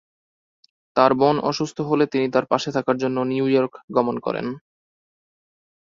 তার 0.95 1.11
বোন 1.13 1.35
অসুস্থ 1.49 1.77
হলে 1.89 2.05
তিনি 2.07 2.27
তার 2.29 2.45
পাশে 2.51 2.69
থাকার 2.75 2.97
জন্য 2.97 3.17
নিউইয়র্ক 3.31 3.73
গমন 3.95 4.15
করেন। 4.25 4.47